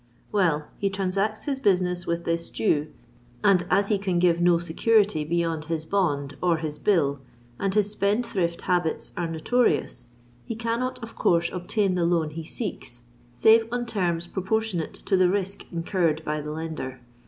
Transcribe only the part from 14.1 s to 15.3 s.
proportionate to the